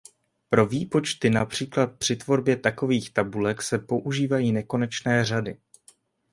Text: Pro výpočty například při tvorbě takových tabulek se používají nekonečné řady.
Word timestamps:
Pro 0.49 0.65
výpočty 0.65 1.29
například 1.29 1.87
při 1.97 2.15
tvorbě 2.15 2.57
takových 2.57 3.13
tabulek 3.13 3.61
se 3.61 3.79
používají 3.79 4.51
nekonečné 4.51 5.25
řady. 5.25 5.57